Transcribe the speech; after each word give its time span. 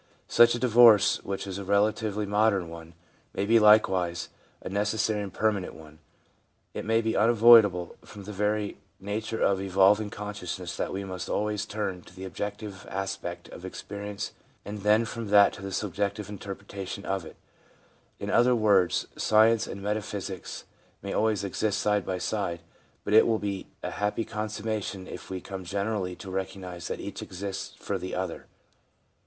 Such 0.27 0.55
a 0.55 0.59
divorce, 0.59 1.23
which 1.23 1.45
is 1.45 1.59
a 1.59 1.63
relatively 1.63 2.25
modern 2.25 2.69
one, 2.69 2.95
may 3.35 3.45
be 3.45 3.59
likewise 3.59 4.29
a 4.59 4.67
necessary 4.67 5.21
and 5.21 5.31
permanent 5.31 5.75
one. 5.75 5.99
It 6.73 6.85
may 6.85 7.01
be 7.01 7.15
unavoidable, 7.15 7.97
from 8.03 8.23
the 8.23 8.33
very 8.33 8.77
nature 8.99 9.39
of 9.43 9.61
evolving 9.61 10.09
consciousness 10.09 10.75
that 10.75 10.91
we 10.91 11.03
must 11.03 11.29
always 11.29 11.67
turn 11.67 12.01
to 12.01 12.15
the 12.15 12.25
objective 12.25 12.87
aspect 12.89 13.47
of 13.49 13.63
experience 13.63 14.31
and 14.65 14.79
then 14.81 15.05
from 15.05 15.27
that 15.27 15.53
to 15.53 15.61
the 15.61 15.71
subjective 15.71 16.29
interpretation 16.29 17.05
of 17.05 17.23
it— 17.23 17.35
in 18.19 18.31
other 18.31 18.55
words, 18.55 19.05
science 19.17 19.67
and 19.67 19.83
metaphysics 19.83 20.63
may 21.03 21.13
always 21.13 21.43
exist 21.43 21.77
side 21.79 22.07
by 22.07 22.17
side; 22.17 22.61
but 23.03 23.13
it 23.13 23.27
will 23.27 23.37
be 23.37 23.67
a 23.83 23.91
happy 23.91 24.25
consummation 24.25 25.05
if 25.05 25.29
we 25.29 25.39
come 25.39 25.63
generally 25.63 26.15
to 26.15 26.31
recognise 26.31 26.87
that 26.87 26.99
each 26.99 27.21
exists 27.21 27.75
for 27.77 27.99
the 27.99 28.15
other. 28.15 28.47